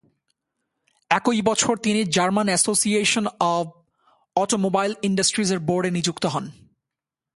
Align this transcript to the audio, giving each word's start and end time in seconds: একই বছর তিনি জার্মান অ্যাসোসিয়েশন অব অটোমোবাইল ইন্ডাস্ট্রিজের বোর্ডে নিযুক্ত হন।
একই 1.09 1.41
বছর 1.41 1.77
তিনি 1.77 2.03
জার্মান 2.03 2.47
অ্যাসোসিয়েশন 2.47 3.25
অব 3.39 3.65
অটোমোবাইল 4.35 4.93
ইন্ডাস্ট্রিজের 5.01 5.59
বোর্ডে 5.59 5.91
নিযুক্ত 5.91 6.25
হন। 6.25 6.45